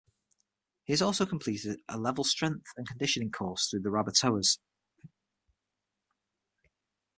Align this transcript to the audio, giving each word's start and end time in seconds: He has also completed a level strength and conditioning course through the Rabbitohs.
He 0.83 0.93
has 0.93 1.01
also 1.03 1.27
completed 1.27 1.79
a 1.87 1.95
level 1.99 2.23
strength 2.23 2.71
and 2.75 2.87
conditioning 2.87 3.29
course 3.31 3.67
through 3.67 3.81
the 3.81 3.89
Rabbitohs. 3.91 4.57